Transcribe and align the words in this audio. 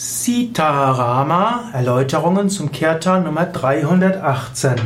Sitarama, 0.00 1.70
Erläuterungen 1.72 2.50
zum 2.50 2.70
Kirtan 2.70 3.24
Nummer 3.24 3.46
318. 3.46 4.76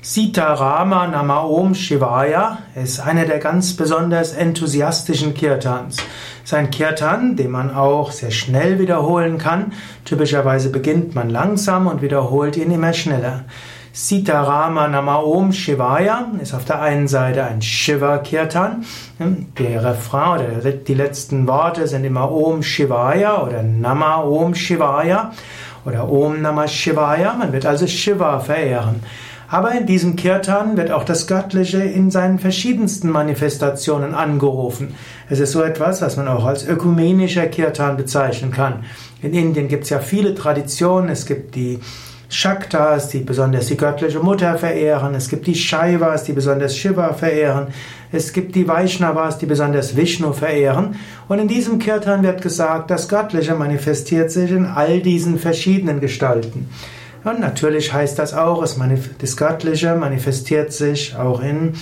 Sitarama 0.00 1.06
Nama 1.08 1.42
Om 1.42 1.74
Shivaya 1.74 2.60
ist 2.74 3.00
einer 3.00 3.26
der 3.26 3.38
ganz 3.38 3.76
besonders 3.76 4.32
enthusiastischen 4.32 5.34
Kirtans. 5.34 5.98
Sein 6.42 6.70
Kirtan, 6.70 7.36
den 7.36 7.50
man 7.50 7.74
auch 7.74 8.12
sehr 8.12 8.30
schnell 8.30 8.78
wiederholen 8.78 9.36
kann. 9.36 9.74
Typischerweise 10.06 10.70
beginnt 10.70 11.14
man 11.14 11.28
langsam 11.28 11.86
und 11.86 12.00
wiederholt 12.00 12.56
ihn 12.56 12.70
immer 12.70 12.94
schneller. 12.94 13.44
Sitarama 13.92 14.86
Nama 14.86 15.16
Om 15.16 15.52
Shivaya 15.52 16.28
ist 16.40 16.54
auf 16.54 16.64
der 16.64 16.80
einen 16.80 17.08
Seite 17.08 17.42
ein 17.42 17.60
Shiva-Kirtan. 17.60 18.84
Der 19.58 19.84
Refrain 19.84 20.58
oder 20.58 20.70
die 20.70 20.94
letzten 20.94 21.48
Worte 21.48 21.88
sind 21.88 22.04
immer 22.04 22.30
Om 22.30 22.62
Shivaya 22.62 23.42
oder 23.42 23.64
Nama 23.64 24.22
Om 24.22 24.54
Shivaya 24.54 25.32
oder 25.84 26.08
Om 26.08 26.40
Namah 26.40 26.68
Shivaya. 26.68 27.34
Man 27.34 27.52
wird 27.52 27.66
also 27.66 27.88
Shiva 27.88 28.38
verehren. 28.38 29.02
Aber 29.48 29.72
in 29.72 29.86
diesem 29.86 30.14
Kirtan 30.14 30.76
wird 30.76 30.92
auch 30.92 31.02
das 31.02 31.26
Göttliche 31.26 31.82
in 31.82 32.12
seinen 32.12 32.38
verschiedensten 32.38 33.10
Manifestationen 33.10 34.14
angerufen. 34.14 34.94
Es 35.28 35.40
ist 35.40 35.50
so 35.50 35.62
etwas, 35.62 36.00
was 36.00 36.16
man 36.16 36.28
auch 36.28 36.44
als 36.44 36.64
ökumenischer 36.64 37.48
Kirtan 37.48 37.96
bezeichnen 37.96 38.52
kann. 38.52 38.84
In 39.20 39.34
Indien 39.34 39.66
gibt 39.66 39.82
es 39.84 39.90
ja 39.90 39.98
viele 39.98 40.36
Traditionen. 40.36 41.08
Es 41.08 41.26
gibt 41.26 41.56
die 41.56 41.80
Shaktas, 42.30 43.08
die 43.08 43.18
besonders 43.18 43.66
die 43.66 43.76
göttliche 43.76 44.20
Mutter 44.20 44.56
verehren. 44.56 45.14
Es 45.16 45.28
gibt 45.28 45.48
die 45.48 45.54
Shaivas, 45.54 46.22
die 46.22 46.32
besonders 46.32 46.76
Shiva 46.76 47.12
verehren. 47.12 47.66
Es 48.12 48.32
gibt 48.32 48.54
die 48.54 48.66
Vaishnavas, 48.66 49.38
die 49.38 49.46
besonders 49.46 49.96
Vishnu 49.96 50.32
verehren. 50.32 50.94
Und 51.28 51.40
in 51.40 51.48
diesem 51.48 51.80
Kirtan 51.80 52.22
wird 52.22 52.40
gesagt, 52.40 52.90
das 52.90 53.08
Göttliche 53.08 53.54
manifestiert 53.56 54.30
sich 54.30 54.52
in 54.52 54.66
all 54.66 55.00
diesen 55.00 55.38
verschiedenen 55.40 55.98
Gestalten. 55.98 56.68
Und 57.24 57.40
natürlich 57.40 57.92
heißt 57.92 58.18
das 58.18 58.32
auch, 58.32 58.64
das 59.18 59.36
Göttliche 59.36 59.94
manifestiert 59.96 60.72
sich 60.72 61.16
auch 61.16 61.42
in 61.42 61.74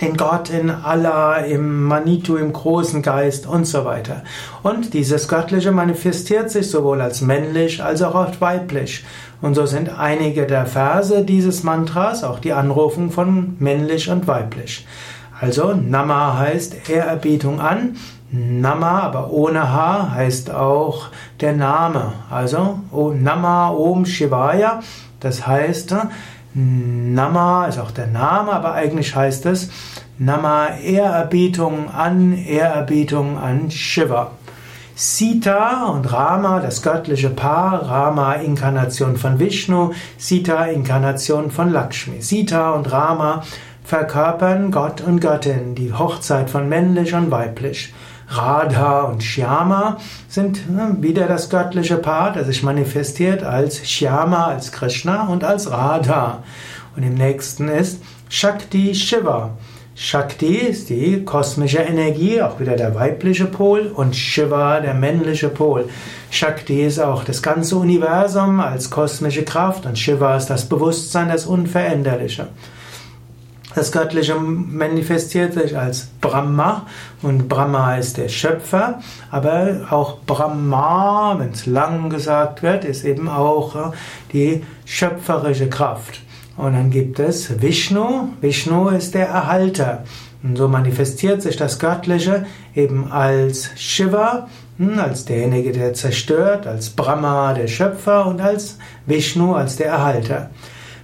in 0.00 0.16
Gott, 0.16 0.48
in 0.48 0.70
Allah, 0.70 1.36
im 1.36 1.84
Manitu, 1.84 2.36
im 2.36 2.52
großen 2.52 3.02
Geist 3.02 3.46
und 3.46 3.66
so 3.66 3.84
weiter. 3.84 4.22
Und 4.62 4.94
dieses 4.94 5.28
Göttliche 5.28 5.72
manifestiert 5.72 6.50
sich 6.50 6.70
sowohl 6.70 7.02
als 7.02 7.20
männlich 7.20 7.82
als 7.82 8.00
auch 8.02 8.14
als 8.14 8.40
weiblich. 8.40 9.04
Und 9.42 9.54
so 9.54 9.66
sind 9.66 9.98
einige 9.98 10.46
der 10.46 10.66
Verse 10.66 11.24
dieses 11.24 11.62
Mantras 11.62 12.24
auch 12.24 12.38
die 12.38 12.52
Anrufung 12.52 13.10
von 13.10 13.56
männlich 13.58 14.10
und 14.10 14.26
weiblich. 14.26 14.86
Also 15.38 15.74
Nama 15.74 16.38
heißt 16.38 16.88
Ehrerbietung 16.88 17.60
an, 17.60 17.96
Nama, 18.32 19.00
aber 19.00 19.32
ohne 19.32 19.72
H, 19.72 20.12
heißt 20.12 20.50
auch 20.50 21.08
der 21.40 21.52
Name. 21.52 22.12
Also 22.30 22.78
Nama 22.92 23.70
Om 23.70 24.06
Shivaya, 24.06 24.80
das 25.18 25.46
heißt 25.46 25.96
Nama 26.54 27.66
ist 27.66 27.78
auch 27.78 27.92
der 27.92 28.08
Name, 28.08 28.52
aber 28.52 28.74
eigentlich 28.74 29.14
heißt 29.14 29.46
es 29.46 29.70
Nama 30.18 30.76
Ehrerbietung 30.82 31.90
an, 31.90 32.36
Ehrerbietung 32.36 33.38
an 33.38 33.70
Shiva. 33.70 34.32
Sita 34.96 35.86
und 35.86 36.12
Rama, 36.12 36.60
das 36.60 36.82
göttliche 36.82 37.30
Paar, 37.30 37.88
Rama 37.88 38.34
Inkarnation 38.34 39.16
von 39.16 39.38
Vishnu, 39.38 39.92
Sita 40.18 40.64
Inkarnation 40.64 41.50
von 41.50 41.72
Lakshmi. 41.72 42.20
Sita 42.20 42.72
und 42.72 42.92
Rama 42.92 43.42
verkörpern 43.82 44.70
Gott 44.70 45.00
und 45.00 45.20
Göttin, 45.20 45.74
die 45.74 45.92
Hochzeit 45.92 46.50
von 46.50 46.68
männlich 46.68 47.14
und 47.14 47.30
weiblich. 47.30 47.94
Radha 48.30 49.02
und 49.02 49.22
Shyama 49.22 49.98
sind 50.28 50.70
ne, 50.70 50.96
wieder 51.00 51.26
das 51.26 51.50
göttliche 51.50 51.96
Paar, 51.96 52.32
das 52.32 52.46
sich 52.46 52.62
manifestiert 52.62 53.42
als 53.42 53.88
Shyama, 53.88 54.46
als 54.46 54.70
Krishna 54.70 55.26
und 55.26 55.42
als 55.42 55.70
Radha. 55.70 56.44
Und 56.96 57.02
im 57.02 57.14
nächsten 57.14 57.68
ist 57.68 58.00
Shakti 58.28 58.94
Shiva. 58.94 59.50
Shakti 59.96 60.54
ist 60.54 60.88
die 60.88 61.24
kosmische 61.24 61.78
Energie, 61.78 62.40
auch 62.40 62.60
wieder 62.60 62.76
der 62.76 62.94
weibliche 62.94 63.44
Pol, 63.46 63.92
und 63.94 64.14
Shiva 64.14 64.80
der 64.80 64.94
männliche 64.94 65.48
Pol. 65.48 65.88
Shakti 66.30 66.82
ist 66.82 67.00
auch 67.00 67.24
das 67.24 67.42
ganze 67.42 67.76
Universum 67.76 68.60
als 68.60 68.88
kosmische 68.88 69.44
Kraft 69.44 69.84
und 69.86 69.98
Shiva 69.98 70.36
ist 70.36 70.46
das 70.46 70.68
Bewusstsein, 70.68 71.28
das 71.28 71.44
Unveränderliche. 71.44 72.48
Das 73.74 73.92
Göttliche 73.92 74.34
manifestiert 74.34 75.54
sich 75.54 75.78
als 75.78 76.08
Brahma 76.20 76.86
und 77.22 77.48
Brahma 77.48 77.96
ist 77.96 78.16
der 78.16 78.28
Schöpfer, 78.28 79.00
aber 79.30 79.86
auch 79.90 80.18
Brahma, 80.26 81.36
wenn 81.38 81.50
es 81.50 81.66
lang 81.66 82.10
gesagt 82.10 82.64
wird, 82.64 82.84
ist 82.84 83.04
eben 83.04 83.28
auch 83.28 83.76
äh, 83.76 83.90
die 84.32 84.64
schöpferische 84.84 85.68
Kraft. 85.68 86.20
Und 86.56 86.72
dann 86.72 86.90
gibt 86.90 87.20
es 87.20 87.62
Vishnu, 87.62 88.30
Vishnu 88.40 88.88
ist 88.88 89.14
der 89.14 89.28
Erhalter. 89.28 90.02
Und 90.42 90.56
so 90.56 90.66
manifestiert 90.66 91.40
sich 91.40 91.56
das 91.56 91.78
Göttliche 91.78 92.46
eben 92.74 93.12
als 93.12 93.70
Shiva, 93.76 94.48
hm, 94.78 94.98
als 94.98 95.26
derjenige, 95.26 95.70
der 95.70 95.94
zerstört, 95.94 96.66
als 96.66 96.90
Brahma, 96.90 97.54
der 97.54 97.68
Schöpfer 97.68 98.26
und 98.26 98.40
als 98.40 98.78
Vishnu, 99.06 99.54
als 99.54 99.76
der 99.76 99.88
Erhalter. 99.88 100.50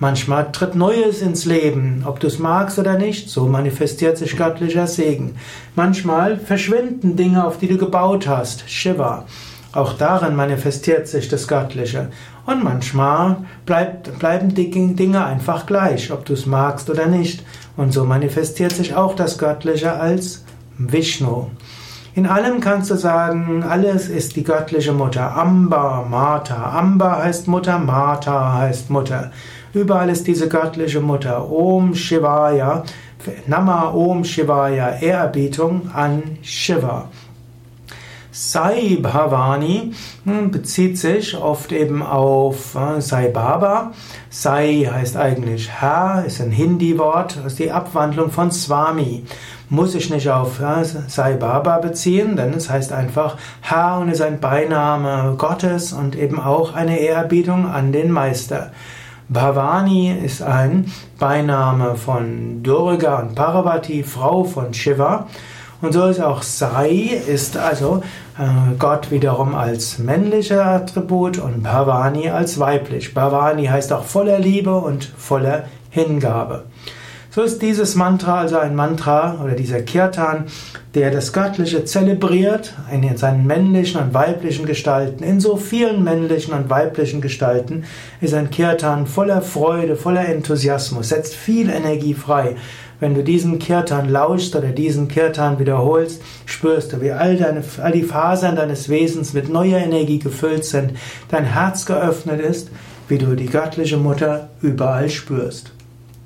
Manchmal 0.00 0.50
tritt 0.50 0.74
Neues 0.74 1.20
ins 1.20 1.44
Leben, 1.44 2.04
ob 2.06 2.20
du 2.20 2.26
es 2.26 2.38
magst 2.38 2.78
oder 2.78 2.96
nicht, 2.96 3.28
so 3.28 3.44
manifestiert 3.44 4.16
sich 4.16 4.34
göttlicher 4.34 4.86
Segen. 4.86 5.36
Manchmal 5.76 6.38
verschwinden 6.38 7.16
Dinge, 7.16 7.46
auf 7.46 7.58
die 7.58 7.68
du 7.68 7.76
gebaut 7.76 8.26
hast, 8.26 8.68
Shiva. 8.68 9.26
Auch 9.72 9.92
darin 9.92 10.34
manifestiert 10.34 11.06
sich 11.06 11.28
das 11.28 11.46
Göttliche. 11.46 12.08
Und 12.46 12.64
manchmal 12.64 13.44
bleibt, 13.66 14.18
bleiben 14.18 14.54
die 14.54 14.70
Dinge 14.70 15.22
einfach 15.22 15.66
gleich, 15.66 16.10
ob 16.10 16.24
du 16.24 16.32
es 16.32 16.46
magst 16.46 16.88
oder 16.88 17.06
nicht. 17.06 17.44
Und 17.76 17.92
so 17.92 18.06
manifestiert 18.06 18.72
sich 18.72 18.94
auch 18.94 19.14
das 19.14 19.36
Göttliche 19.36 19.92
als 19.92 20.44
Vishnu. 20.78 21.48
In 22.20 22.26
allem 22.26 22.60
kannst 22.60 22.90
du 22.90 22.96
sagen, 22.96 23.62
alles 23.62 24.10
ist 24.10 24.36
die 24.36 24.44
göttliche 24.44 24.92
Mutter. 24.92 25.34
Amba, 25.38 26.04
Mata. 26.06 26.78
Amba 26.78 27.22
heißt 27.22 27.48
Mutter, 27.48 27.78
Mata 27.78 28.58
heißt 28.58 28.90
Mutter. 28.90 29.32
Überall 29.72 30.10
ist 30.10 30.26
diese 30.26 30.46
göttliche 30.46 31.00
Mutter. 31.00 31.50
Om 31.50 31.94
Shivaya, 31.94 32.84
Nama 33.46 33.88
Om 33.88 34.22
Shivaya, 34.24 35.00
Ehrerbietung 35.00 35.88
an 35.94 36.22
Shiva. 36.42 37.08
Sai 38.32 38.98
Bhavani 39.02 39.92
hm, 40.24 40.52
bezieht 40.52 40.98
sich 40.98 41.36
oft 41.36 41.72
eben 41.72 42.02
auf 42.02 42.76
äh, 42.76 43.00
Sai 43.00 43.28
Baba. 43.28 43.92
Sai 44.28 44.88
heißt 44.90 45.16
eigentlich 45.16 45.68
Herr, 45.68 46.24
ist 46.24 46.40
ein 46.40 46.52
Hindi-Wort, 46.52 47.38
ist 47.44 47.58
die 47.58 47.72
Abwandlung 47.72 48.30
von 48.30 48.52
Swami. 48.52 49.24
Muss 49.68 49.96
ich 49.96 50.10
nicht 50.10 50.30
auf 50.30 50.60
äh, 50.60 50.84
Sai 50.84 51.34
Baba 51.34 51.78
beziehen, 51.78 52.36
denn 52.36 52.54
es 52.54 52.70
heißt 52.70 52.92
einfach 52.92 53.36
Herr 53.62 53.98
und 53.98 54.08
ist 54.08 54.22
ein 54.22 54.38
Beiname 54.38 55.34
Gottes 55.36 55.92
und 55.92 56.16
eben 56.16 56.38
auch 56.38 56.74
eine 56.74 57.00
Ehrerbietung 57.00 57.66
an 57.66 57.90
den 57.90 58.12
Meister. 58.12 58.70
Bhavani 59.28 60.12
ist 60.24 60.42
ein 60.42 60.90
Beiname 61.18 61.96
von 61.96 62.62
Durga 62.62 63.20
und 63.20 63.34
Parvati, 63.34 64.02
Frau 64.02 64.44
von 64.44 64.74
Shiva. 64.74 65.26
Und 65.82 65.92
so 65.92 66.06
ist 66.06 66.20
auch 66.20 66.42
Sai, 66.42 67.20
ist 67.26 67.56
also 67.56 68.02
äh, 68.38 68.74
Gott 68.78 69.10
wiederum 69.10 69.54
als 69.54 69.98
männlicher 69.98 70.64
Attribut 70.66 71.38
und 71.38 71.62
Bhavani 71.62 72.28
als 72.28 72.60
weiblich. 72.60 73.14
Bhavani 73.14 73.66
heißt 73.66 73.92
auch 73.92 74.04
voller 74.04 74.38
Liebe 74.38 74.74
und 74.76 75.04
voller 75.16 75.64
Hingabe. 75.88 76.64
So 77.32 77.42
ist 77.42 77.62
dieses 77.62 77.94
Mantra 77.94 78.40
also 78.40 78.58
ein 78.58 78.74
Mantra 78.74 79.40
oder 79.44 79.54
dieser 79.54 79.82
Kirtan, 79.82 80.46
der 80.96 81.12
das 81.12 81.32
Göttliche 81.32 81.84
zelebriert 81.84 82.74
in 82.90 83.16
seinen 83.16 83.46
männlichen 83.46 84.00
und 84.00 84.12
weiblichen 84.12 84.66
Gestalten. 84.66 85.22
In 85.22 85.38
so 85.38 85.54
vielen 85.54 86.02
männlichen 86.02 86.52
und 86.52 86.70
weiblichen 86.70 87.20
Gestalten 87.20 87.84
ist 88.20 88.34
ein 88.34 88.50
Kirtan 88.50 89.06
voller 89.06 89.42
Freude, 89.42 89.94
voller 89.94 90.28
Enthusiasmus, 90.28 91.10
setzt 91.10 91.36
viel 91.36 91.70
Energie 91.70 92.14
frei. 92.14 92.56
Wenn 92.98 93.14
du 93.14 93.22
diesen 93.22 93.60
Kirtan 93.60 94.08
lauschst 94.08 94.56
oder 94.56 94.70
diesen 94.70 95.06
Kirtan 95.06 95.60
wiederholst, 95.60 96.20
spürst 96.46 96.92
du, 96.92 97.00
wie 97.00 97.12
all, 97.12 97.36
deine, 97.36 97.62
all 97.80 97.92
die 97.92 98.02
Fasern 98.02 98.56
deines 98.56 98.88
Wesens 98.88 99.34
mit 99.34 99.48
neuer 99.48 99.78
Energie 99.78 100.18
gefüllt 100.18 100.64
sind, 100.64 100.94
dein 101.28 101.44
Herz 101.44 101.86
geöffnet 101.86 102.40
ist, 102.40 102.70
wie 103.06 103.18
du 103.18 103.36
die 103.36 103.46
göttliche 103.46 103.98
Mutter 103.98 104.48
überall 104.60 105.08
spürst. 105.08 105.70